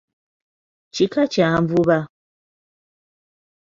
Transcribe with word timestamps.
Kika 0.95 1.23
kya 1.33 1.47
Nvuba. 1.63 1.99